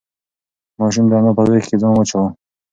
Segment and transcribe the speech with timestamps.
[0.79, 2.29] ماشوم د انا په غېږ کې ځان واچاوه.